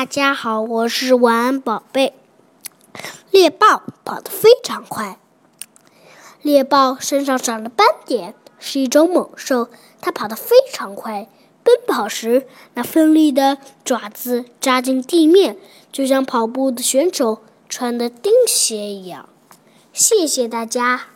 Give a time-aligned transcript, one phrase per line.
[0.00, 2.14] 大家好我是晚安宝贝。
[3.30, 5.20] 猎豹跑得非常快。
[6.40, 9.68] 猎豹身上长了斑点是一种猛兽
[10.00, 11.28] 它跑得非常快。
[11.62, 15.58] 奔跑时那锋利的爪子扎进地面
[15.92, 19.28] 就像跑步的选手穿的钉鞋一样。
[19.92, 21.10] 谢谢大家。